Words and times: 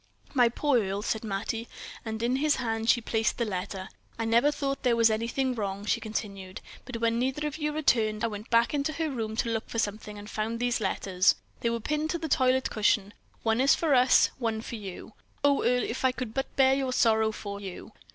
"My 0.33 0.49
poor 0.49 0.79
Earle," 0.83 1.03
said 1.03 1.23
Mattie; 1.23 1.67
and 2.03 2.23
in 2.23 2.37
his 2.37 2.55
hand 2.55 2.89
she 2.89 3.01
placed 3.01 3.37
the 3.37 3.45
letter. 3.45 3.87
"I 4.17 4.25
never 4.25 4.49
thought 4.49 4.81
there 4.81 4.95
was 4.95 5.11
anything 5.11 5.53
wrong," 5.53 5.85
she 5.85 5.99
continued; 6.01 6.59
"but 6.85 6.97
when 6.97 7.19
neither 7.19 7.45
of 7.45 7.59
you 7.59 7.71
returned, 7.71 8.23
I 8.23 8.27
went 8.27 8.49
back 8.49 8.73
into 8.73 8.93
her 8.93 9.11
room 9.11 9.35
to 9.35 9.51
look 9.51 9.69
for 9.69 9.77
something, 9.77 10.17
and 10.17 10.27
found 10.27 10.59
these 10.59 10.81
letters. 10.81 11.35
They 11.59 11.69
were 11.69 11.79
pinned 11.79 12.09
to 12.09 12.17
the 12.17 12.27
toilet 12.27 12.71
cushion. 12.71 13.13
One 13.43 13.61
is 13.61 13.75
for 13.75 13.93
us, 13.93 14.31
one 14.39 14.61
for 14.61 14.73
you. 14.73 15.13
Oh, 15.43 15.61
Earle, 15.61 15.83
if 15.83 16.03
I 16.03 16.11
could 16.11 16.33
but 16.33 16.55
bear 16.55 16.73
your 16.73 16.93
sorrow 16.93 17.31
for 17.31 17.59
you." 17.61 17.91